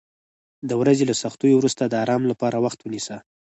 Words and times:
د 0.69 0.71
ورځې 0.81 1.03
له 1.09 1.15
سختیو 1.23 1.57
وروسته 1.59 1.83
د 1.85 1.93
آرام 2.03 2.23
لپاره 2.31 2.57
وخت 2.65 2.79
ونیسه. 2.81 3.15